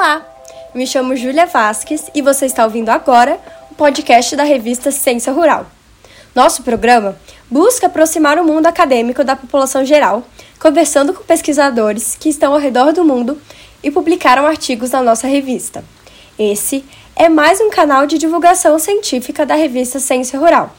Olá, 0.00 0.24
me 0.76 0.86
chamo 0.86 1.16
Júlia 1.16 1.44
Vasques 1.44 2.04
e 2.14 2.22
você 2.22 2.46
está 2.46 2.62
ouvindo 2.62 2.88
agora 2.88 3.36
o 3.68 3.74
podcast 3.74 4.36
da 4.36 4.44
revista 4.44 4.92
Ciência 4.92 5.32
Rural. 5.32 5.66
Nosso 6.32 6.62
programa 6.62 7.18
busca 7.50 7.88
aproximar 7.88 8.38
o 8.38 8.44
mundo 8.44 8.66
acadêmico 8.66 9.24
da 9.24 9.34
população 9.34 9.84
geral, 9.84 10.22
conversando 10.60 11.12
com 11.12 11.24
pesquisadores 11.24 12.14
que 12.14 12.28
estão 12.28 12.52
ao 12.52 12.60
redor 12.60 12.92
do 12.92 13.04
mundo 13.04 13.42
e 13.82 13.90
publicaram 13.90 14.46
artigos 14.46 14.92
na 14.92 15.02
nossa 15.02 15.26
revista. 15.26 15.84
Esse 16.38 16.84
é 17.16 17.28
mais 17.28 17.60
um 17.60 17.68
canal 17.68 18.06
de 18.06 18.18
divulgação 18.18 18.78
científica 18.78 19.44
da 19.44 19.56
revista 19.56 19.98
Ciência 19.98 20.38
Rural, 20.38 20.72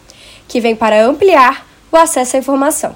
que 0.47 0.61
vem 0.61 0.77
para 0.77 1.05
ampliar 1.05 1.67
o 1.91 1.97
acesso 1.97 2.37
à 2.37 2.39
informação. 2.39 2.95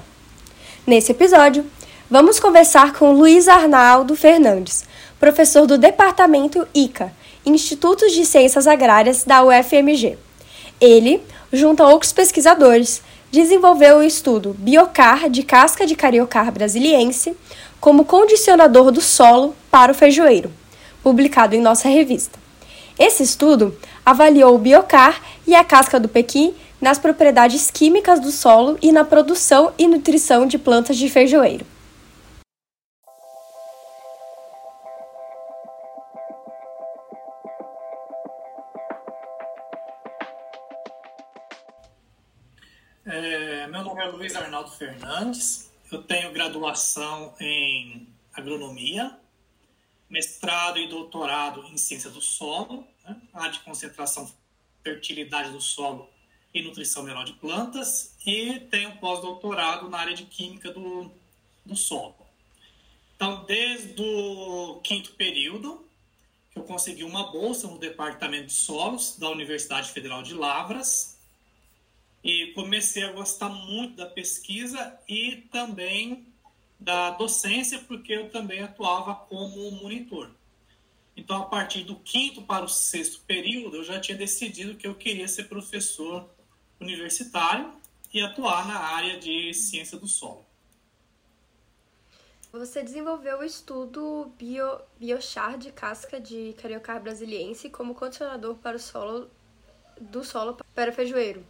Nesse 0.86 1.12
episódio, 1.12 1.66
vamos 2.10 2.40
conversar 2.40 2.94
com 2.94 3.12
Luiz 3.12 3.46
Arnaldo 3.46 4.16
Fernandes, 4.16 4.86
professor 5.24 5.66
do 5.66 5.78
Departamento 5.78 6.68
ICA, 6.74 7.10
Institutos 7.46 8.12
de 8.12 8.26
Ciências 8.26 8.66
Agrárias 8.66 9.24
da 9.24 9.42
UFMG. 9.42 10.18
Ele, 10.78 11.22
junto 11.50 11.82
a 11.82 11.88
outros 11.88 12.12
pesquisadores, 12.12 13.00
desenvolveu 13.32 13.96
o 13.96 14.02
estudo 14.02 14.54
Biocar 14.58 15.30
de 15.30 15.42
casca 15.42 15.86
de 15.86 15.96
cariocar 15.96 16.52
brasiliense 16.52 17.34
como 17.80 18.04
condicionador 18.04 18.92
do 18.92 19.00
solo 19.00 19.56
para 19.70 19.92
o 19.92 19.94
feijoeiro, 19.94 20.52
publicado 21.02 21.56
em 21.56 21.60
nossa 21.62 21.88
revista. 21.88 22.38
Esse 22.98 23.22
estudo 23.22 23.74
avaliou 24.04 24.54
o 24.54 24.58
biocar 24.58 25.22
e 25.46 25.54
a 25.54 25.64
casca 25.64 25.98
do 25.98 26.06
pequi 26.06 26.54
nas 26.78 26.98
propriedades 26.98 27.70
químicas 27.70 28.20
do 28.20 28.30
solo 28.30 28.76
e 28.82 28.92
na 28.92 29.06
produção 29.06 29.72
e 29.78 29.88
nutrição 29.88 30.46
de 30.46 30.58
plantas 30.58 30.98
de 30.98 31.08
feijoeiro. 31.08 31.64
Fernandes, 44.68 45.70
eu 45.90 46.02
tenho 46.02 46.32
graduação 46.32 47.34
em 47.40 48.08
agronomia, 48.32 49.18
mestrado 50.08 50.78
e 50.78 50.88
doutorado 50.88 51.64
em 51.66 51.76
ciência 51.76 52.10
do 52.10 52.20
solo, 52.20 52.86
né, 53.04 53.16
área 53.32 53.52
de 53.52 53.60
concentração, 53.60 54.32
fertilidade 54.82 55.50
do 55.50 55.60
solo 55.60 56.08
e 56.52 56.62
nutrição 56.62 57.02
mineral 57.02 57.24
de 57.24 57.32
plantas, 57.34 58.14
e 58.24 58.60
tenho 58.70 58.96
pós-doutorado 58.98 59.88
na 59.88 59.98
área 59.98 60.14
de 60.14 60.24
química 60.24 60.70
do, 60.70 61.10
do 61.64 61.76
solo. 61.76 62.14
Então, 63.16 63.44
desde 63.44 64.00
o 64.02 64.80
quinto 64.82 65.12
período, 65.12 65.84
eu 66.54 66.62
consegui 66.62 67.04
uma 67.04 67.32
bolsa 67.32 67.66
no 67.66 67.78
Departamento 67.78 68.46
de 68.46 68.52
Solos 68.52 69.16
da 69.18 69.28
Universidade 69.30 69.90
Federal 69.90 70.22
de 70.22 70.34
Lavras, 70.34 71.13
e 72.24 72.52
comecei 72.54 73.04
a 73.04 73.12
gostar 73.12 73.50
muito 73.50 73.96
da 73.96 74.06
pesquisa 74.06 74.98
e 75.06 75.46
também 75.52 76.26
da 76.80 77.10
docência, 77.10 77.78
porque 77.80 78.14
eu 78.14 78.30
também 78.30 78.62
atuava 78.62 79.14
como 79.14 79.70
monitor. 79.72 80.30
Então, 81.14 81.42
a 81.42 81.46
partir 81.46 81.84
do 81.84 81.96
quinto 81.96 82.42
para 82.42 82.64
o 82.64 82.68
sexto 82.68 83.20
período, 83.26 83.76
eu 83.76 83.84
já 83.84 84.00
tinha 84.00 84.16
decidido 84.16 84.74
que 84.74 84.86
eu 84.86 84.94
queria 84.94 85.28
ser 85.28 85.44
professor 85.44 86.28
universitário 86.80 87.72
e 88.12 88.20
atuar 88.20 88.66
na 88.66 88.78
área 88.78 89.18
de 89.18 89.52
ciência 89.52 89.98
do 89.98 90.08
solo. 90.08 90.44
Você 92.50 92.82
desenvolveu 92.82 93.40
o 93.40 93.44
estudo 93.44 94.32
bio, 94.38 94.80
biochar 94.98 95.58
de 95.58 95.72
casca 95.72 96.20
de 96.20 96.54
cariocar 96.54 97.02
brasiliense 97.02 97.68
como 97.68 97.94
condicionador 97.94 98.56
para 98.56 98.76
o 98.76 98.80
solo 98.80 99.28
do 100.00 100.24
solo 100.24 100.56
para 100.74 100.92
feijoeiro. 100.92 101.44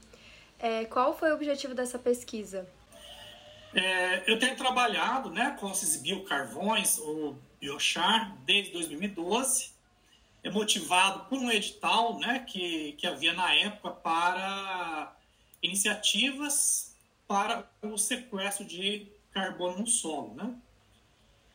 É, 0.65 0.87
qual 0.87 1.15
foi 1.15 1.31
o 1.31 1.35
objetivo 1.35 1.75
dessa 1.75 1.99
pesquisa? 1.99 2.67
É, 3.75 4.23
eu 4.27 4.39
tenho 4.39 4.57
trabalhado 4.57 5.29
né, 5.29 5.55
com 5.61 5.71
esses 5.71 5.99
biocarvões, 5.99 6.99
ou 6.99 7.37
biochar, 7.61 8.35
desde 8.47 8.73
2012, 8.73 9.73
é 10.43 10.51
motivado 10.51 11.27
por 11.27 11.39
um 11.39 11.51
edital 11.51 12.19
né, 12.19 12.47
que, 12.49 12.93
que 12.93 13.07
havia 13.07 13.35
na 13.35 13.55
época 13.55 13.91
para 13.91 15.15
iniciativas 15.63 16.97
para 17.29 17.69
o 17.83 17.99
sequestro 17.99 18.65
de 18.65 19.07
carbono 19.33 19.81
no 19.81 19.87
solo. 19.87 20.33
Né? 20.33 20.55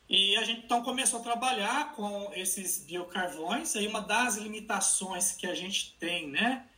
E 0.07 0.37
a 0.37 0.43
gente 0.43 0.65
então 0.65 0.83
começou 0.83 1.19
a 1.19 1.23
trabalhar 1.23 1.93
com 1.93 2.31
esses 2.35 2.85
biocarvões. 2.85 3.75
Aí 3.75 3.87
uma 3.87 4.01
das 4.01 4.35
limitações 4.35 5.31
que 5.31 5.47
a 5.47 5.55
gente 5.55 5.95
tem, 5.99 6.27
né, 6.27 6.68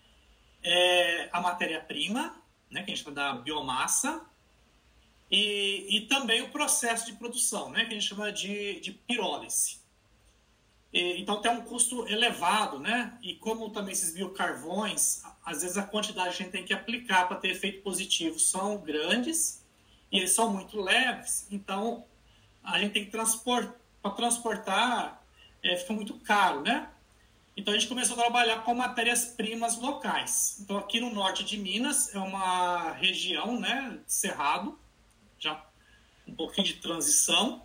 é 0.63 1.29
a 1.31 1.41
matéria-prima, 1.41 2.35
né, 2.69 2.83
que 2.83 2.91
a 2.91 2.95
gente 2.95 3.03
chama 3.03 3.15
da 3.15 3.33
biomassa, 3.33 4.25
e, 5.29 5.97
e 5.97 6.01
também 6.07 6.41
o 6.41 6.49
processo 6.49 7.05
de 7.05 7.13
produção, 7.13 7.69
né, 7.69 7.85
que 7.85 7.91
a 7.91 7.99
gente 7.99 8.07
chama 8.07 8.31
de, 8.31 8.79
de 8.81 8.91
pirólise. 8.91 9.81
E, 10.93 11.21
então 11.21 11.41
tem 11.41 11.51
um 11.51 11.61
custo 11.61 12.05
elevado, 12.07 12.79
né? 12.79 13.17
E 13.21 13.35
como 13.35 13.69
também 13.69 13.93
esses 13.93 14.13
biocarvões, 14.13 15.23
às 15.45 15.61
vezes 15.61 15.77
a 15.77 15.83
quantidade 15.83 16.35
que 16.35 16.43
a 16.43 16.45
gente 16.45 16.51
tem 16.51 16.65
que 16.65 16.73
aplicar 16.73 17.27
para 17.27 17.37
ter 17.37 17.49
efeito 17.49 17.81
positivo 17.81 18.37
são 18.37 18.77
grandes 18.77 19.65
e 20.11 20.17
eles 20.17 20.31
são 20.31 20.51
muito 20.51 20.79
leves, 20.81 21.47
então 21.49 22.03
a 22.61 22.77
gente 22.77 22.91
tem 22.91 23.05
que 23.05 23.11
transportar, 23.11 23.73
para 24.01 24.11
transportar 24.11 25.23
é, 25.63 25.77
fica 25.77 25.93
muito 25.93 26.15
caro, 26.19 26.61
né? 26.61 26.89
Então 27.61 27.75
a 27.75 27.77
gente 27.77 27.87
começou 27.87 28.17
a 28.17 28.21
trabalhar 28.21 28.63
com 28.63 28.73
matérias-primas 28.73 29.77
locais. 29.77 30.57
Então 30.61 30.79
aqui 30.79 30.99
no 30.99 31.13
norte 31.13 31.43
de 31.43 31.59
Minas 31.59 32.11
é 32.15 32.17
uma 32.17 32.93
região, 32.93 33.59
né, 33.59 33.99
cerrado, 34.07 34.79
já 35.37 35.63
um 36.27 36.33
pouquinho 36.33 36.65
de 36.65 36.77
transição, 36.77 37.63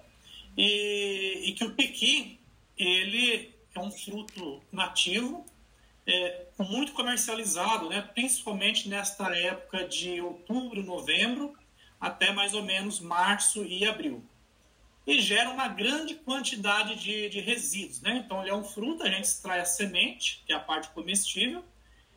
e, 0.55 1.45
e 1.47 1.53
que 1.55 1.65
o 1.65 1.71
pequi 1.75 2.39
ele 2.77 3.55
é 3.75 3.81
um 3.81 3.91
fruto 3.91 4.63
nativo, 4.71 5.47
é, 6.07 6.45
muito 6.59 6.93
comercializado, 6.93 7.89
né, 7.89 8.03
principalmente 8.03 8.91
nesta 8.91 9.35
época 9.35 9.89
de 9.89 10.21
outubro, 10.21 10.83
novembro, 10.83 11.57
até 11.99 12.35
mais 12.35 12.53
ou 12.53 12.63
menos 12.63 13.01
março 13.01 13.65
e 13.65 13.87
abril 13.87 14.23
e 15.07 15.21
gera 15.21 15.51
uma 15.51 15.69
grande 15.69 16.17
quantidade 16.17 16.97
de, 16.97 17.29
de 17.29 17.41
resíduos. 17.41 18.01
Né? 18.01 18.23
Então, 18.25 18.41
ele 18.41 18.51
é 18.51 18.55
um 18.55 18.65
fruto, 18.65 19.05
a 19.05 19.09
gente 19.09 19.25
extrai 19.25 19.61
a 19.61 19.65
semente, 19.65 20.43
que 20.45 20.53
é 20.53 20.57
a 20.57 20.61
parte 20.61 20.89
comestível, 20.91 21.65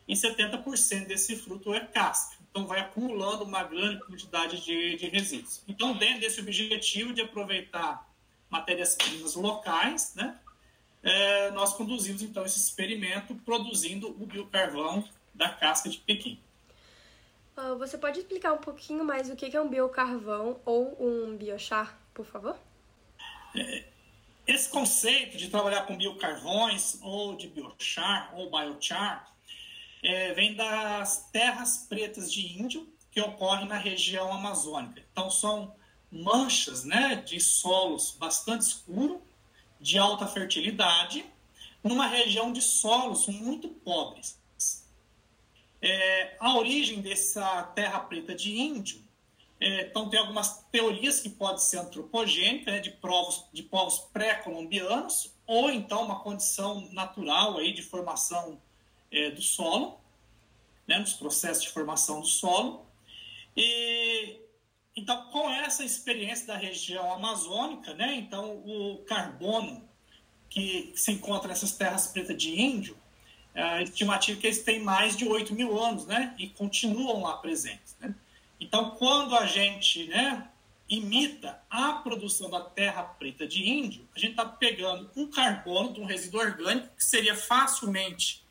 e 0.07 0.15
70% 0.15 1.05
desse 1.05 1.35
fruto 1.35 1.71
é 1.73 1.81
casca. 1.81 2.37
Então, 2.49 2.65
vai 2.65 2.79
acumulando 2.79 3.43
uma 3.43 3.63
grande 3.63 4.03
quantidade 4.03 4.65
de, 4.65 4.95
de 4.95 5.07
resíduos. 5.07 5.61
Então, 5.67 5.95
dentro 5.95 6.21
desse 6.21 6.39
objetivo 6.39 7.13
de 7.13 7.21
aproveitar 7.21 8.09
matérias-primas 8.49 9.35
locais, 9.35 10.15
né, 10.15 10.35
é, 11.03 11.51
nós 11.51 11.73
conduzimos, 11.73 12.23
então, 12.23 12.43
esse 12.43 12.59
experimento 12.59 13.35
produzindo 13.35 14.07
o 14.07 14.25
biocarvão 14.25 15.07
da 15.31 15.47
casca 15.47 15.87
de 15.87 15.99
Pequim. 15.99 16.39
Uh, 17.55 17.77
você 17.77 17.97
pode 17.97 18.19
explicar 18.19 18.53
um 18.53 18.57
pouquinho 18.57 19.05
mais 19.05 19.29
o 19.29 19.35
que 19.35 19.55
é 19.55 19.61
um 19.61 19.69
biocarvão 19.69 20.59
ou 20.65 20.97
um 20.99 21.37
biochar, 21.37 21.95
por 22.13 22.25
favor? 22.25 22.57
Esse 24.47 24.69
conceito 24.69 25.37
de 25.37 25.49
trabalhar 25.49 25.83
com 25.83 25.95
biocarvões, 25.95 26.97
ou 27.01 27.35
de 27.35 27.47
biochar, 27.47 28.33
ou 28.35 28.49
biochar, 28.49 29.31
é, 30.01 30.33
vem 30.33 30.55
das 30.55 31.29
terras 31.31 31.85
pretas 31.89 32.31
de 32.31 32.59
índio 32.59 32.91
que 33.11 33.21
ocorrem 33.21 33.67
na 33.67 33.77
região 33.77 34.31
amazônica. 34.33 35.03
Então, 35.11 35.29
são 35.29 35.75
manchas 36.11 36.83
né, 36.83 37.15
de 37.17 37.39
solos 37.39 38.15
bastante 38.17 38.61
escuros, 38.61 39.19
de 39.79 39.97
alta 39.97 40.27
fertilidade, 40.27 41.25
numa 41.83 42.07
região 42.07 42.51
de 42.51 42.61
solos 42.61 43.27
muito 43.27 43.69
pobres. 43.69 44.37
É, 45.81 46.35
a 46.39 46.57
origem 46.57 47.01
dessa 47.01 47.63
terra 47.63 47.99
preta 47.99 48.35
de 48.35 48.59
índio 48.59 49.01
então, 49.59 50.09
tem 50.09 50.19
algumas 50.19 50.63
teorias 50.71 51.19
que 51.19 51.29
podem 51.29 51.57
ser 51.57 51.79
antropogênicas, 51.79 52.73
né, 52.73 52.79
de, 52.79 52.91
povos, 52.91 53.45
de 53.51 53.61
povos 53.61 53.99
pré-colombianos, 54.13 55.33
ou 55.45 55.69
então 55.69 56.03
uma 56.05 56.19
condição 56.19 56.87
natural 56.93 57.57
aí 57.57 57.73
de 57.73 57.81
formação 57.81 58.61
é, 59.11 59.31
do 59.31 59.41
solo, 59.41 59.99
né, 60.87 60.97
nos 60.97 61.13
processos 61.13 61.63
de 61.63 61.69
formação 61.69 62.21
do 62.21 62.27
solo. 62.27 62.85
E, 63.57 64.39
então, 64.95 65.29
com 65.29 65.49
essa 65.49 65.83
experiência 65.83 66.47
da 66.47 66.55
região 66.55 67.13
amazônica, 67.13 67.93
né, 67.93 68.15
então 68.15 68.63
o 68.65 68.99
carbono 68.99 69.87
que 70.49 70.93
se 70.95 71.11
encontra 71.11 71.49
nessas 71.49 71.73
terras 71.73 72.07
pretas 72.07 72.37
de 72.37 72.59
índio, 72.59 72.97
é, 73.53 73.61
a 73.61 73.81
estimativa 73.81 74.37
é 74.37 74.41
que 74.41 74.47
eles 74.47 74.63
têm 74.63 74.79
mais 74.79 75.17
de 75.17 75.27
8 75.27 75.53
mil 75.53 75.77
anos, 75.77 76.05
né, 76.05 76.33
e 76.37 76.47
continuam 76.47 77.23
lá 77.23 77.37
presentes. 77.37 77.97
Né? 77.99 78.15
Então, 78.59 78.91
quando 78.91 79.35
a 79.35 79.45
gente 79.45 80.07
né, 80.07 80.49
imita 80.89 81.61
a 81.69 81.93
produção 81.93 82.49
da 82.49 82.61
terra 82.61 83.03
preta 83.03 83.47
de 83.47 83.67
índio, 83.67 84.07
a 84.15 84.19
gente 84.19 84.31
está 84.31 84.45
pegando 84.45 85.09
um 85.15 85.29
carbono 85.29 85.93
de 85.93 86.01
um 86.01 86.05
resíduo 86.05 86.41
orgânico 86.41 86.95
que 86.95 87.05
seria 87.05 87.35
facilmente 87.35 88.43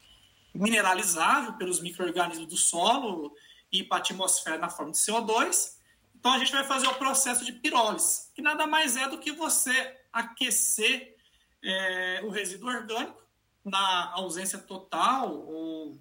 mineralizável 0.54 1.54
pelos 1.54 1.80
micro-organismos 1.80 2.46
do 2.46 2.56
solo 2.56 3.34
e 3.70 3.82
para 3.82 3.98
a 3.98 4.00
atmosfera 4.00 4.58
na 4.58 4.70
forma 4.70 4.92
de 4.92 4.98
CO2. 4.98 5.76
Então 6.18 6.32
a 6.32 6.38
gente 6.38 6.52
vai 6.52 6.64
fazer 6.64 6.86
o 6.86 6.94
processo 6.94 7.44
de 7.44 7.52
pirólise, 7.52 8.28
que 8.34 8.42
nada 8.42 8.66
mais 8.66 8.96
é 8.96 9.08
do 9.08 9.18
que 9.18 9.32
você 9.32 9.96
aquecer 10.12 11.16
é, 11.62 12.20
o 12.24 12.30
resíduo 12.30 12.68
orgânico 12.68 13.22
na 13.64 14.12
ausência 14.12 14.58
total 14.58 15.32
ou, 15.32 15.98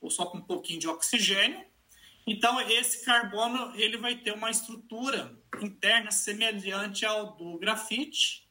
ou 0.00 0.10
só 0.10 0.26
com 0.26 0.38
um 0.38 0.42
pouquinho 0.42 0.80
de 0.80 0.88
oxigênio. 0.88 1.64
Então 2.30 2.60
esse 2.60 3.06
carbono 3.06 3.72
ele 3.74 3.96
vai 3.96 4.14
ter 4.14 4.32
uma 4.32 4.50
estrutura 4.50 5.34
interna 5.62 6.10
semelhante 6.10 7.06
ao 7.06 7.32
do 7.36 7.58
grafite. 7.58 8.46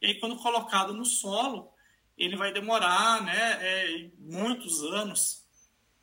E 0.00 0.06
aí, 0.06 0.20
quando 0.20 0.36
colocado 0.36 0.94
no 0.94 1.04
solo, 1.04 1.72
ele 2.16 2.36
vai 2.36 2.52
demorar 2.52 3.22
né, 3.24 3.58
é, 3.60 4.10
muitos 4.18 4.82
anos 4.84 5.44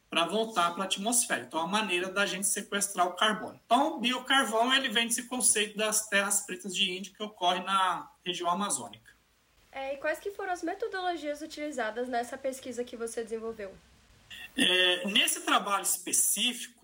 para 0.09 0.25
voltar 0.25 0.71
para 0.73 0.83
a 0.83 0.85
atmosfera. 0.85 1.43
Então, 1.43 1.59
é 1.59 1.63
a 1.63 1.67
maneira 1.67 2.09
da 2.09 2.25
gente 2.25 2.45
sequestrar 2.45 3.07
o 3.07 3.15
carbono. 3.15 3.59
Então, 3.65 3.95
o 3.95 3.99
biocarvão 3.99 4.73
ele 4.73 4.89
vem 4.89 5.07
desse 5.07 5.23
conceito 5.23 5.77
das 5.77 6.07
terras 6.07 6.45
pretas 6.45 6.75
de 6.75 6.91
índio 6.91 7.13
que 7.13 7.23
ocorre 7.23 7.61
na 7.61 8.11
região 8.23 8.49
amazônica. 8.49 9.11
É, 9.71 9.93
e 9.93 9.97
quais 9.97 10.19
que 10.19 10.29
foram 10.29 10.51
as 10.51 10.61
metodologias 10.61 11.41
utilizadas 11.41 12.07
nessa 12.07 12.37
pesquisa 12.37 12.83
que 12.83 12.97
você 12.97 13.23
desenvolveu? 13.23 13.73
É, 14.55 15.07
nesse 15.07 15.41
trabalho 15.41 15.83
específico, 15.83 16.82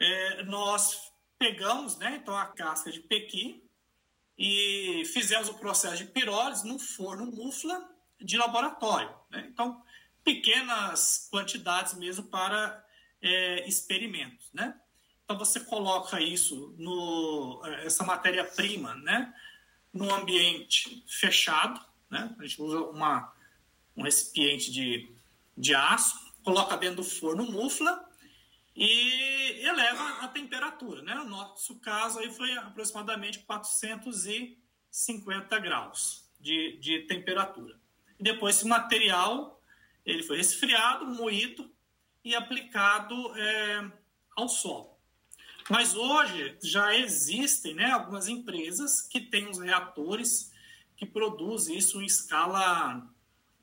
é, 0.00 0.42
nós 0.44 1.12
pegamos 1.38 1.96
né, 1.96 2.18
então, 2.20 2.36
a 2.36 2.46
casca 2.46 2.90
de 2.90 3.00
pequi 3.00 3.62
e 4.36 5.04
fizemos 5.12 5.48
o 5.48 5.54
processo 5.54 5.98
de 5.98 6.06
pirólise 6.06 6.66
num 6.66 6.78
forno 6.78 7.26
mufla 7.26 7.88
de 8.20 8.36
laboratório. 8.36 9.14
Né? 9.30 9.46
Então, 9.48 9.82
pequenas 10.24 11.28
quantidades 11.30 11.94
mesmo 11.94 12.24
para 12.24 12.84
é, 13.20 13.68
experimentos, 13.68 14.50
né? 14.52 14.74
Então 15.24 15.38
você 15.38 15.60
coloca 15.60 16.20
isso 16.20 16.74
no 16.78 17.62
essa 17.82 18.04
matéria-prima, 18.04 18.94
né, 18.96 19.34
no 19.92 20.12
ambiente 20.12 21.02
fechado, 21.08 21.80
né? 22.10 22.34
A 22.38 22.42
gente 22.42 22.60
usa 22.60 22.80
uma 22.80 23.32
um 23.96 24.02
recipiente 24.02 24.72
de, 24.72 25.14
de 25.56 25.74
aço, 25.74 26.18
coloca 26.42 26.76
dentro 26.76 26.96
do 26.96 27.04
forno 27.04 27.44
mufla 27.44 28.04
e 28.76 29.64
eleva 29.64 30.24
a 30.24 30.28
temperatura, 30.28 31.00
né? 31.02 31.14
No 31.14 31.26
nosso 31.26 31.78
caso 31.78 32.18
aí 32.18 32.32
foi 32.32 32.52
aproximadamente 32.58 33.38
450 33.40 35.58
graus 35.60 36.28
de, 36.40 36.76
de 36.78 37.02
temperatura. 37.02 37.78
E 38.18 38.24
depois 38.24 38.56
esse 38.56 38.66
material 38.66 39.62
ele 40.04 40.22
foi 40.22 40.38
resfriado, 40.38 41.06
moído 41.06 41.72
e 42.24 42.34
aplicado 42.34 43.38
é, 43.38 43.90
ao 44.36 44.48
solo. 44.48 44.94
Mas 45.70 45.94
hoje 45.94 46.58
já 46.62 46.94
existem 46.94 47.74
né, 47.74 47.90
algumas 47.90 48.28
empresas 48.28 49.00
que 49.00 49.20
têm 49.20 49.48
os 49.48 49.58
reatores 49.58 50.52
que 50.96 51.06
produzem 51.06 51.76
isso 51.76 52.02
em 52.02 52.06
escala 52.06 53.08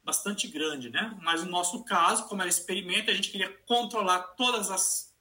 bastante 0.03 0.48
grande, 0.48 0.89
né? 0.89 1.18
Mas 1.21 1.44
no 1.44 1.51
nosso 1.51 1.83
caso, 1.83 2.27
como 2.27 2.42
era 2.42 2.50
experimento, 2.50 3.12
a 3.12 3.13
gente 3.13 3.30
queria 3.30 3.50
controlar 3.65 4.19
todas 4.36 4.69
as 4.71 5.12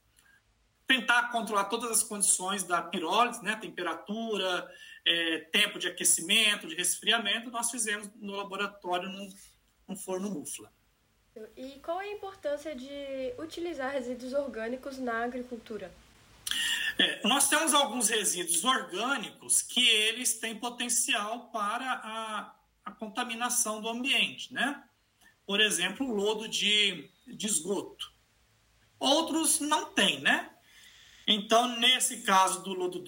tentar 0.86 1.30
controlar 1.30 1.66
todas 1.66 1.88
as 1.88 2.02
condições 2.02 2.64
da 2.64 2.82
pirólise, 2.82 3.44
né? 3.44 3.54
Temperatura, 3.54 4.68
é, 5.06 5.38
tempo 5.52 5.78
de 5.78 5.86
aquecimento, 5.86 6.66
de 6.66 6.74
resfriamento, 6.74 7.48
nós 7.48 7.70
fizemos 7.70 8.10
no 8.16 8.34
laboratório 8.34 9.08
num, 9.08 9.28
num 9.86 9.96
forno 9.96 10.28
mufla. 10.28 10.70
E 11.56 11.78
qual 11.78 12.00
é 12.00 12.06
a 12.06 12.12
importância 12.12 12.74
de 12.74 13.34
utilizar 13.38 13.92
resíduos 13.92 14.32
orgânicos 14.32 14.98
na 14.98 15.24
agricultura? 15.24 15.92
É, 16.98 17.26
nós 17.26 17.48
temos 17.48 17.72
alguns 17.72 18.08
resíduos 18.08 18.64
orgânicos 18.64 19.62
que 19.62 19.88
eles 19.88 20.38
têm 20.38 20.58
potencial 20.58 21.50
para 21.50 21.92
a, 22.04 22.54
a 22.90 22.94
contaminação 22.94 23.81
do 23.81 23.88
ambiente, 23.88 24.52
né? 24.52 24.82
Por 25.46 25.60
exemplo, 25.60 26.06
o 26.06 26.14
lodo 26.14 26.48
de, 26.48 27.10
de 27.26 27.46
esgoto. 27.46 28.12
Outros 28.98 29.60
não 29.60 29.87
têm, 29.92 30.20
né? 30.20 30.50
Então, 31.26 31.78
nesse 31.78 32.22
caso 32.22 32.62
do 32.62 32.72
lodo 32.72 33.02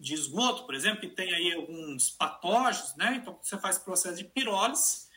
de 0.00 0.14
esgoto, 0.14 0.64
por 0.64 0.74
exemplo, 0.74 1.00
que 1.00 1.08
tem 1.08 1.32
aí 1.34 1.52
alguns 1.52 2.10
patógenos, 2.10 2.94
né? 2.96 3.16
Então, 3.16 3.38
você 3.40 3.58
faz 3.58 3.78
processo 3.78 4.16
de 4.16 4.24
pirólise, 4.24 5.08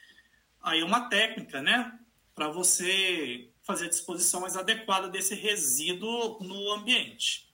aí 0.61 0.81
é 0.81 0.85
uma 0.85 1.09
técnica, 1.09 1.61
né? 1.61 1.97
para 2.37 2.49
você 2.49 3.49
fazer 3.63 3.85
a 3.85 3.89
disposição 3.89 4.41
mais 4.41 4.55
adequada 4.55 5.09
desse 5.09 5.33
resíduo 5.33 6.37
no 6.39 6.71
ambiente. 6.71 7.51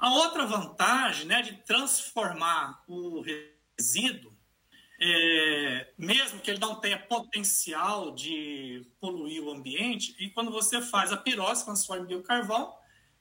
A 0.00 0.12
outra 0.14 0.44
vantagem 0.44 1.26
né, 1.26 1.42
de 1.42 1.52
transformar 1.58 2.82
o 2.88 3.20
resíduo, 3.20 4.36
é, 5.02 5.92
mesmo 5.96 6.40
que 6.40 6.50
ele 6.50 6.60
não 6.60 6.74
tenha 6.74 6.98
potencial 6.98 8.10
de 8.10 8.86
poluir 9.00 9.42
o 9.42 9.50
ambiente, 9.50 10.14
e 10.18 10.28
quando 10.30 10.50
você 10.50 10.82
faz 10.82 11.10
a 11.10 11.16
pirose, 11.16 11.64
transforma 11.64 12.04
em 12.04 12.08
biocarvão, 12.08 12.74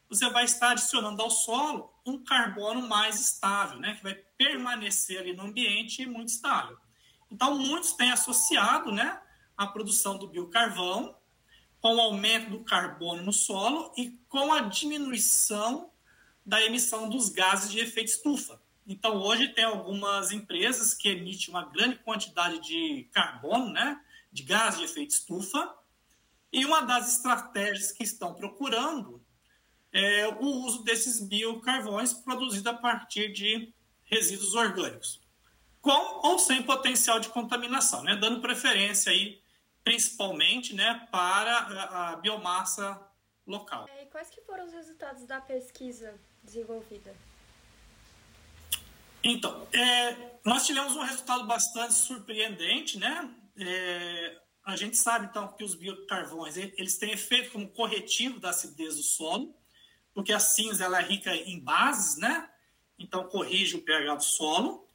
você 0.09 0.29
vai 0.29 0.43
estar 0.43 0.71
adicionando 0.71 1.21
ao 1.21 1.29
solo 1.29 1.93
um 2.05 2.23
carbono 2.23 2.87
mais 2.87 3.19
estável, 3.19 3.79
né, 3.79 3.95
que 3.95 4.03
vai 4.03 4.15
permanecer 4.37 5.19
ali 5.19 5.33
no 5.33 5.43
ambiente 5.43 6.05
muito 6.05 6.29
estável. 6.29 6.77
Então, 7.31 7.57
muitos 7.57 7.93
têm 7.93 8.11
associado 8.11 8.91
né, 8.91 9.21
a 9.55 9.67
produção 9.67 10.17
do 10.17 10.27
biocarvão, 10.27 11.15
com 11.79 11.95
o 11.95 12.01
aumento 12.01 12.49
do 12.49 12.63
carbono 12.63 13.23
no 13.23 13.31
solo 13.31 13.93
e 13.95 14.09
com 14.27 14.51
a 14.51 14.61
diminuição 14.61 15.89
da 16.45 16.61
emissão 16.61 17.07
dos 17.07 17.29
gases 17.29 17.71
de 17.71 17.79
efeito 17.79 18.09
estufa. 18.09 18.61
Então, 18.91 19.21
hoje 19.21 19.49
tem 19.49 19.63
algumas 19.63 20.31
empresas 20.31 20.95
que 20.95 21.09
emitem 21.09 21.49
uma 21.49 21.63
grande 21.63 21.97
quantidade 21.97 22.59
de 22.59 23.07
carbono, 23.13 23.71
né, 23.71 24.03
de 24.31 24.41
gás 24.41 24.79
de 24.79 24.83
efeito 24.83 25.11
estufa, 25.11 25.75
e 26.51 26.65
uma 26.65 26.81
das 26.81 27.07
estratégias 27.17 27.91
que 27.91 28.03
estão 28.03 28.33
procurando 28.33 29.23
é 29.93 30.27
o 30.27 30.43
uso 30.43 30.83
desses 30.83 31.21
biocarvões 31.21 32.13
produzidos 32.13 32.65
a 32.65 32.73
partir 32.73 33.31
de 33.31 33.71
resíduos 34.05 34.55
orgânicos, 34.55 35.21
com 35.79 36.27
ou 36.27 36.39
sem 36.39 36.63
potencial 36.63 37.19
de 37.19 37.29
contaminação, 37.29 38.03
né, 38.03 38.15
dando 38.15 38.41
preferência 38.41 39.11
aí 39.11 39.39
principalmente 39.83 40.75
né, 40.75 41.07
para 41.11 41.51
a, 41.51 42.09
a 42.09 42.15
biomassa 42.15 42.99
local. 43.45 43.87
E 44.01 44.05
quais 44.07 44.31
que 44.31 44.41
foram 44.41 44.65
os 44.65 44.73
resultados 44.73 45.25
da 45.25 45.39
pesquisa 45.39 46.19
desenvolvida? 46.43 47.15
Então, 49.23 49.67
é, 49.73 50.39
nós 50.45 50.65
tivemos 50.65 50.95
um 50.95 51.01
resultado 51.01 51.45
bastante 51.45 51.93
surpreendente, 51.93 52.97
né? 52.97 53.29
É, 53.57 54.41
a 54.65 54.75
gente 54.75 54.97
sabe, 54.97 55.27
então, 55.27 55.47
que 55.53 55.63
os 55.63 55.75
biocarvões 55.75 56.55
eles 56.55 56.97
têm 56.97 57.11
efeito 57.11 57.51
como 57.51 57.69
corretivo 57.69 58.39
da 58.39 58.49
acidez 58.49 58.95
do 58.95 59.03
solo, 59.03 59.55
porque 60.13 60.31
a 60.31 60.39
cinza 60.39 60.85
ela 60.85 60.99
é 60.99 61.03
rica 61.03 61.35
em 61.35 61.59
bases, 61.59 62.17
né? 62.17 62.49
Então, 62.97 63.27
corrige 63.27 63.75
o 63.75 63.81
pH 63.81 64.15
do 64.15 64.23
solo. 64.23 64.87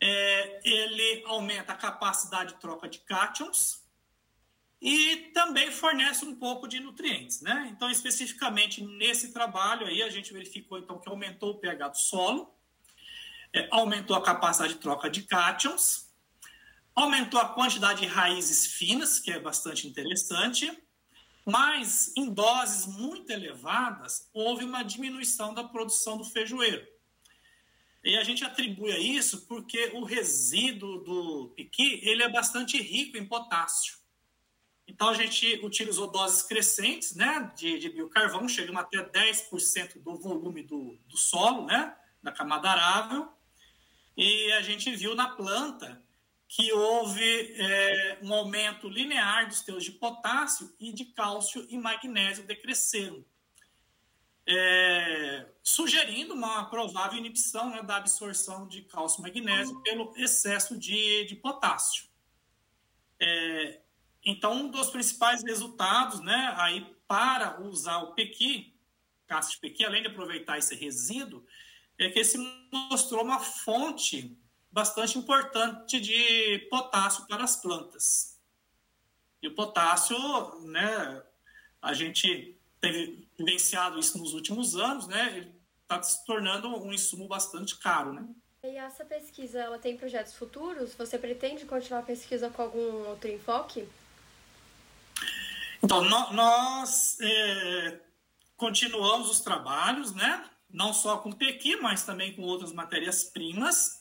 É, 0.00 0.60
ele 0.62 1.22
aumenta 1.26 1.72
a 1.72 1.76
capacidade 1.76 2.54
de 2.54 2.60
troca 2.60 2.88
de 2.88 2.98
cátions, 2.98 3.80
e 4.80 5.30
também 5.34 5.70
fornece 5.70 6.24
um 6.24 6.34
pouco 6.34 6.66
de 6.66 6.80
nutrientes, 6.80 7.42
né? 7.42 7.68
Então, 7.70 7.90
especificamente 7.90 8.82
nesse 8.82 9.30
trabalho 9.30 9.86
aí, 9.86 10.02
a 10.02 10.08
gente 10.08 10.32
verificou 10.32 10.78
então 10.78 10.98
que 10.98 11.08
aumentou 11.08 11.50
o 11.50 11.58
pH 11.58 11.88
do 11.88 11.98
solo, 11.98 12.50
é, 13.54 13.68
aumentou 13.70 14.16
a 14.16 14.22
capacidade 14.22 14.74
de 14.74 14.80
troca 14.80 15.10
de 15.10 15.22
cátions, 15.22 16.08
aumentou 16.94 17.40
a 17.40 17.48
quantidade 17.48 18.00
de 18.00 18.06
raízes 18.06 18.66
finas, 18.66 19.18
que 19.18 19.30
é 19.30 19.38
bastante 19.38 19.86
interessante, 19.86 20.70
mas 21.44 22.12
em 22.16 22.32
doses 22.32 22.86
muito 22.86 23.30
elevadas 23.30 24.28
houve 24.32 24.64
uma 24.64 24.82
diminuição 24.82 25.54
da 25.54 25.64
produção 25.64 26.16
do 26.16 26.24
feijoeiro. 26.24 26.86
E 28.02 28.16
a 28.16 28.24
gente 28.24 28.44
atribui 28.44 28.92
a 28.92 28.98
isso 28.98 29.46
porque 29.46 29.90
o 29.94 30.04
resíduo 30.04 31.02
do 31.02 31.52
piqui 31.54 32.00
ele 32.02 32.22
é 32.22 32.28
bastante 32.28 32.80
rico 32.80 33.16
em 33.18 33.26
potássio. 33.26 33.98
Então 34.86 35.08
a 35.08 35.14
gente 35.14 35.60
utilizou 35.62 36.10
doses 36.10 36.42
crescentes 36.42 37.14
né, 37.14 37.52
de, 37.56 37.78
de 37.78 37.88
biocarvão, 37.90 38.48
chegamos 38.48 38.80
até 38.80 38.98
10% 39.02 40.02
do 40.02 40.16
volume 40.16 40.62
do, 40.62 40.98
do 41.06 41.16
solo, 41.16 41.66
né, 41.66 41.94
da 42.22 42.32
camada 42.32 42.70
arável, 42.70 43.28
e 44.20 44.52
a 44.52 44.60
gente 44.60 44.94
viu 44.94 45.14
na 45.14 45.28
planta 45.28 46.02
que 46.46 46.70
houve 46.72 47.54
é, 47.56 48.18
um 48.22 48.34
aumento 48.34 48.86
linear 48.86 49.48
dos 49.48 49.62
teus 49.62 49.82
de 49.82 49.92
potássio 49.92 50.74
e 50.78 50.92
de 50.92 51.06
cálcio 51.06 51.66
e 51.70 51.78
magnésio 51.78 52.46
decrescendo. 52.46 53.24
é, 54.46 55.46
sugerindo 55.62 56.34
uma 56.34 56.64
provável 56.68 57.18
inibição 57.18 57.70
né, 57.70 57.82
da 57.82 57.96
absorção 57.96 58.66
de 58.66 58.82
cálcio 58.82 59.20
e 59.20 59.22
magnésio 59.22 59.80
pelo 59.82 60.12
excesso 60.16 60.76
de, 60.76 61.24
de 61.24 61.36
potássio. 61.36 62.04
É, 63.18 63.80
então, 64.24 64.52
um 64.52 64.70
dos 64.70 64.90
principais 64.90 65.42
resultados 65.42 66.20
né, 66.20 66.54
aí 66.58 66.84
para 67.06 67.60
usar 67.60 67.98
o 67.98 68.12
pequi, 68.14 68.74
casca 69.26 69.52
de 69.52 69.60
pequi, 69.60 69.84
além 69.84 70.02
de 70.02 70.08
aproveitar 70.08 70.58
esse 70.58 70.74
resíduo, 70.74 71.46
é 72.04 72.10
que 72.10 72.24
se 72.24 72.38
mostrou 72.90 73.22
uma 73.22 73.38
fonte 73.38 74.36
bastante 74.70 75.18
importante 75.18 76.00
de 76.00 76.66
potássio 76.70 77.26
para 77.26 77.44
as 77.44 77.56
plantas. 77.56 78.38
E 79.42 79.48
o 79.48 79.54
potássio, 79.54 80.16
né, 80.62 81.22
a 81.82 81.92
gente 81.92 82.56
tem 82.80 83.26
vivenciado 83.38 83.98
isso 83.98 84.18
nos 84.18 84.32
últimos 84.32 84.76
anos, 84.76 85.06
né, 85.06 85.36
ele 85.36 85.54
está 85.82 86.02
se 86.02 86.24
tornando 86.24 86.68
um 86.82 86.92
insumo 86.92 87.26
bastante 87.26 87.76
caro, 87.78 88.12
né. 88.12 88.26
E 88.62 88.76
essa 88.76 89.04
pesquisa, 89.04 89.58
ela 89.58 89.78
tem 89.78 89.96
projetos 89.96 90.34
futuros? 90.34 90.94
Você 90.94 91.18
pretende 91.18 91.64
continuar 91.64 92.00
a 92.00 92.04
pesquisa 92.04 92.50
com 92.50 92.60
algum 92.60 93.08
outro 93.08 93.30
enfoque? 93.30 93.88
Então, 95.82 96.04
nós 96.04 97.18
é, 97.20 98.00
continuamos 98.58 99.30
os 99.30 99.40
trabalhos, 99.40 100.14
né? 100.14 100.49
Não 100.72 100.92
só 100.92 101.18
com 101.18 101.32
pequi, 101.32 101.76
mas 101.76 102.04
também 102.04 102.34
com 102.34 102.42
outras 102.42 102.72
matérias-primas. 102.72 104.00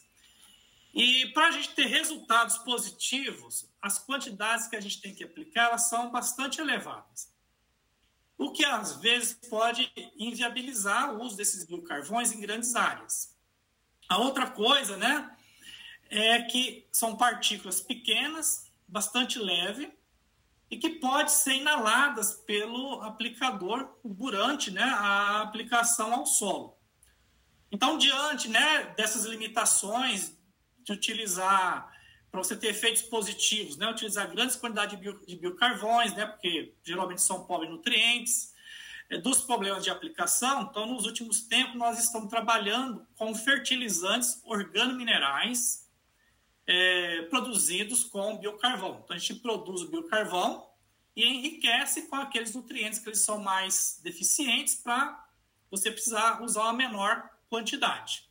E 0.93 1.27
para 1.33 1.47
a 1.47 1.51
gente 1.51 1.69
ter 1.69 1.85
resultados 1.85 2.57
positivos, 2.59 3.69
as 3.81 3.99
quantidades 3.99 4.67
que 4.67 4.75
a 4.75 4.81
gente 4.81 5.01
tem 5.01 5.13
que 5.13 5.23
aplicar 5.23 5.65
elas 5.65 5.89
são 5.89 6.11
bastante 6.11 6.59
elevadas. 6.59 7.33
O 8.37 8.51
que 8.51 8.63
às 8.63 8.95
vezes 8.95 9.33
pode 9.49 9.91
inviabilizar 10.17 11.13
o 11.13 11.23
uso 11.23 11.35
desses 11.35 11.65
biocarvões 11.65 12.31
em 12.31 12.39
grandes 12.39 12.75
áreas. 12.75 13.35
A 14.07 14.17
outra 14.17 14.49
coisa, 14.49 14.97
né, 14.97 15.35
é 16.09 16.41
que 16.43 16.87
são 16.91 17.15
partículas 17.15 17.81
pequenas, 17.81 18.71
bastante 18.87 19.37
leve, 19.37 19.91
e 20.69 20.77
que 20.77 20.89
pode 20.89 21.31
ser 21.31 21.53
inaladas 21.53 22.33
pelo 22.45 23.01
aplicador 23.01 23.89
durante 24.03 24.69
né, 24.69 24.83
a 24.83 25.41
aplicação 25.41 26.13
ao 26.13 26.25
solo. 26.25 26.77
Então, 27.71 27.97
diante 27.97 28.47
né, 28.47 28.93
dessas 28.95 29.25
limitações 29.25 30.37
de 30.83 30.91
utilizar, 30.91 31.91
para 32.31 32.43
você 32.43 32.55
ter 32.55 32.67
efeitos 32.67 33.01
positivos, 33.03 33.77
né, 33.77 33.89
utilizar 33.89 34.29
grandes 34.29 34.55
quantidades 34.55 34.95
de, 34.95 35.01
bio, 35.01 35.25
de 35.25 35.35
biocarvões, 35.35 36.13
né, 36.13 36.25
porque 36.25 36.75
geralmente 36.83 37.21
são 37.21 37.45
pobres 37.45 37.69
em 37.69 37.73
nutrientes, 37.73 38.53
é, 39.09 39.17
dos 39.17 39.41
problemas 39.41 39.83
de 39.83 39.89
aplicação, 39.89 40.63
então, 40.69 40.85
nos 40.85 41.05
últimos 41.05 41.41
tempos, 41.41 41.75
nós 41.75 41.99
estamos 41.99 42.29
trabalhando 42.29 43.05
com 43.15 43.33
fertilizantes 43.33 44.39
organominerais, 44.45 45.88
é, 46.69 47.23
produzidos 47.23 48.03
com 48.03 48.37
biocarvão. 48.37 49.01
Então, 49.03 49.15
a 49.15 49.19
gente 49.19 49.39
produz 49.39 49.81
o 49.81 49.89
biocarvão 49.89 50.69
e 51.15 51.25
enriquece 51.25 52.03
com 52.03 52.15
aqueles 52.15 52.53
nutrientes 52.53 52.99
que 52.99 53.09
eles 53.09 53.21
são 53.21 53.39
mais 53.39 53.99
deficientes 54.03 54.75
para 54.75 55.27
você 55.71 55.89
precisar 55.89 56.43
usar 56.43 56.61
uma 56.61 56.73
menor 56.73 57.27
quantidade. 57.49 58.29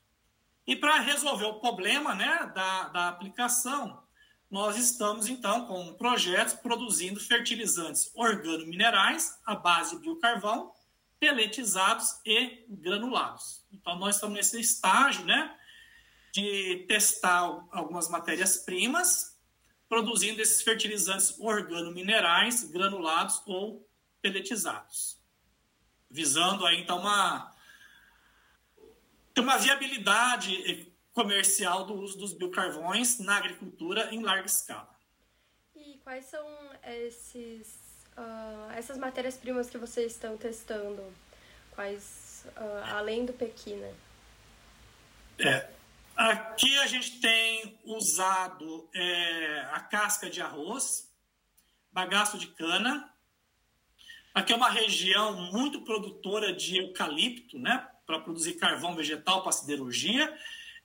E 0.65 0.77
para 0.77 1.01
resolver 1.01 1.47
o 1.47 1.59
problema 1.59 2.15
né, 2.15 2.53
da, 2.55 2.85
da 2.89 3.09
aplicação, 3.09 4.05
nós 4.49 4.77
estamos 4.77 5.27
então 5.27 5.67
com 5.67 5.95
projetos 5.95 6.55
produzindo 6.55 7.19
fertilizantes 7.19 8.09
organominerais 8.15 9.37
à 9.45 9.57
base 9.57 9.97
de 9.97 10.03
biocarvão, 10.03 10.73
peletizados 11.19 12.21
e 12.25 12.65
granulados. 12.69 13.65
Então 13.73 13.99
nós 13.99 14.15
estamos 14.15 14.37
nesse 14.37 14.61
estágio, 14.61 15.25
né, 15.25 15.59
de 16.39 16.85
testar 16.87 17.67
algumas 17.73 18.09
matérias-primas, 18.09 19.37
produzindo 19.89 20.41
esses 20.41 20.63
fertilizantes 20.63 21.39
organominerais 21.41 22.65
granulados 22.65 23.43
ou 23.47 23.89
peletizados, 24.23 25.19
visando 26.11 26.67
aí 26.67 26.81
então 26.81 26.99
uma, 26.99 27.55
uma 29.37 29.59
viabilidade 29.59 30.93
comercial 31.13 31.85
do 31.85 31.95
uso 31.95 32.19
dos 32.19 32.33
biocarvões 32.33 33.19
na 33.19 33.37
agricultura 33.37 34.15
em 34.15 34.23
larga 34.23 34.47
escala. 34.47 34.97
E 35.75 35.99
quais 36.05 36.27
são 36.27 36.47
esses, 36.85 37.69
uh, 38.17 38.71
essas 38.77 38.99
matérias-primas 38.99 39.69
que 39.69 39.79
vocês 39.79 40.13
estão 40.13 40.37
testando? 40.37 41.03
Quais, 41.75 42.45
uh, 42.57 42.95
além 42.95 43.25
do 43.25 43.33
pequina? 43.33 43.93
É, 45.39 45.78
Aqui 46.19 46.77
a 46.81 46.87
gente 46.89 47.21
tem 47.21 47.79
usado 47.85 48.91
é, 48.93 49.69
a 49.71 49.79
casca 49.79 50.29
de 50.29 50.43
arroz, 50.43 51.09
bagaço 51.93 52.37
de 52.37 52.49
cana. 52.49 53.09
Aqui 54.35 54.53
é 54.53 54.57
uma 54.57 54.69
região 54.69 55.53
muito 55.53 55.83
produtora 55.83 56.53
de 56.53 56.77
eucalipto, 56.79 57.57
né? 57.57 57.89
Para 58.05 58.19
produzir 58.19 58.55
carvão 58.55 58.97
vegetal 58.97 59.45
para 59.45 59.53
siderurgia. 59.53 60.37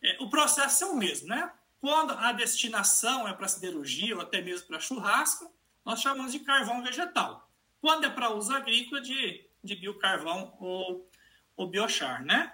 É, 0.04 0.18
o 0.20 0.30
processo 0.30 0.84
é 0.84 0.88
o 0.88 0.96
mesmo, 0.96 1.30
né? 1.30 1.52
Quando 1.82 2.14
a 2.14 2.32
destinação 2.32 3.28
é 3.28 3.34
para 3.34 3.48
siderurgia 3.48 4.16
ou 4.16 4.22
até 4.22 4.40
mesmo 4.40 4.68
para 4.68 4.80
churrasco, 4.80 5.52
nós 5.84 6.00
chamamos 6.00 6.32
de 6.32 6.42
carvão 6.42 6.84
vegetal. 6.84 7.52
Quando 7.82 8.06
é 8.06 8.10
para 8.12 8.30
uso 8.30 8.54
agrícola, 8.54 9.02
de, 9.02 9.44
de 9.64 9.76
biocarvão 9.78 10.56
ou, 10.60 11.10
ou 11.58 11.68
biochar, 11.68 12.24
né? 12.24 12.54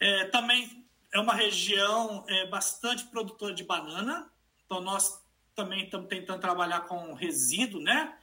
É, 0.00 0.24
também 0.24 0.87
é 1.12 1.18
uma 1.20 1.34
região 1.34 2.24
é, 2.28 2.46
bastante 2.46 3.04
produtora 3.06 3.54
de 3.54 3.64
banana, 3.64 4.30
então 4.64 4.80
nós 4.80 5.22
também 5.54 5.84
estamos 5.84 6.08
tentando 6.08 6.40
trabalhar 6.40 6.82
com 6.82 7.14
resíduo, 7.14 7.80
né? 7.80 8.16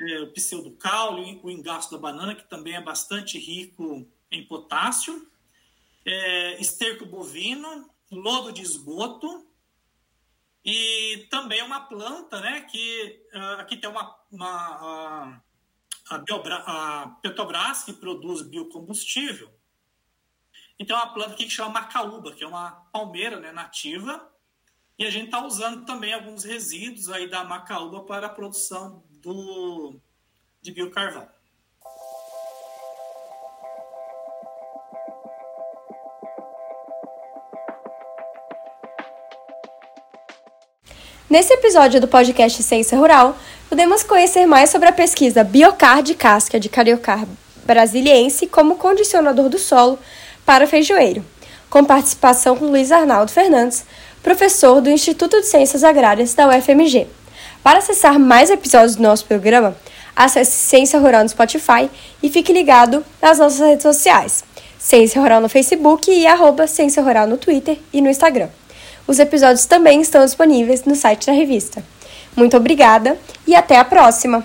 É, 0.00 0.20
o 0.20 0.32
pseudocaule, 0.32 1.40
o 1.42 1.50
engasto 1.50 1.94
da 1.94 2.00
banana, 2.00 2.34
que 2.34 2.48
também 2.48 2.74
é 2.74 2.80
bastante 2.80 3.38
rico 3.38 4.08
em 4.30 4.46
potássio, 4.46 5.30
é, 6.04 6.60
esterco 6.60 7.06
bovino, 7.06 7.88
lodo 8.10 8.52
de 8.52 8.62
esgoto, 8.62 9.46
e 10.64 11.26
também 11.30 11.62
uma 11.62 11.80
planta, 11.80 12.40
né, 12.40 12.60
que 12.62 13.26
uh, 13.34 13.60
aqui 13.60 13.76
tem 13.76 13.90
uma, 13.90 14.16
uma 14.30 15.42
a, 16.08 16.18
Biobra, 16.18 16.62
a 16.66 17.08
Petrobras, 17.20 17.82
que 17.82 17.92
produz 17.92 18.42
biocombustível, 18.42 19.52
então, 20.82 20.98
é 20.98 21.02
uma 21.04 21.14
planta 21.14 21.36
que 21.36 21.48
chama 21.48 21.70
macaúba, 21.70 22.32
que 22.32 22.42
é 22.42 22.46
uma 22.46 22.72
palmeira 22.92 23.38
né, 23.38 23.52
nativa, 23.52 24.28
e 24.98 25.06
a 25.06 25.10
gente 25.10 25.26
está 25.26 25.46
usando 25.46 25.86
também 25.86 26.12
alguns 26.12 26.42
resíduos 26.42 27.08
aí 27.08 27.30
da 27.30 27.44
macaúba 27.44 28.00
para 28.02 28.26
a 28.26 28.28
produção 28.28 29.00
do, 29.22 29.94
de 30.60 30.72
biocarvão. 30.72 31.28
Nesse 41.30 41.54
episódio 41.54 42.00
do 42.00 42.08
podcast 42.08 42.60
Ciência 42.60 42.98
Rural, 42.98 43.38
podemos 43.68 44.02
conhecer 44.02 44.46
mais 44.46 44.68
sobre 44.68 44.88
a 44.88 44.92
pesquisa 44.92 45.44
Biocar 45.44 46.02
de 46.02 46.16
casca 46.16 46.58
de 46.58 46.68
cariocar 46.68 47.24
brasiliense 47.64 48.48
como 48.48 48.76
condicionador 48.76 49.48
do 49.48 49.60
solo 49.60 49.96
para 50.52 50.66
feijoeiro, 50.66 51.24
com 51.70 51.82
participação 51.82 52.54
com 52.54 52.66
Luiz 52.66 52.92
Arnaldo 52.92 53.32
Fernandes, 53.32 53.86
professor 54.22 54.82
do 54.82 54.90
Instituto 54.90 55.40
de 55.40 55.46
Ciências 55.46 55.82
Agrárias 55.82 56.34
da 56.34 56.46
UFMG. 56.46 57.06
Para 57.62 57.78
acessar 57.78 58.18
mais 58.18 58.50
episódios 58.50 58.94
do 58.94 59.02
nosso 59.02 59.24
programa, 59.24 59.74
acesse 60.14 60.52
Ciência 60.52 60.98
Rural 60.98 61.22
no 61.22 61.28
Spotify 61.30 61.88
e 62.22 62.28
fique 62.28 62.52
ligado 62.52 63.02
nas 63.22 63.38
nossas 63.38 63.60
redes 63.60 63.82
sociais. 63.82 64.44
Ciência 64.78 65.22
Rural 65.22 65.40
no 65.40 65.48
Facebook 65.48 66.10
e 66.10 66.26
arroba 66.26 66.66
Ciência 66.66 67.02
Rural 67.02 67.26
no 67.26 67.38
Twitter 67.38 67.78
e 67.90 68.02
no 68.02 68.10
Instagram. 68.10 68.50
Os 69.06 69.18
episódios 69.18 69.64
também 69.64 70.02
estão 70.02 70.22
disponíveis 70.22 70.84
no 70.84 70.94
site 70.94 71.28
da 71.28 71.32
revista. 71.32 71.82
Muito 72.36 72.58
obrigada 72.58 73.16
e 73.46 73.54
até 73.54 73.78
a 73.78 73.86
próxima! 73.86 74.44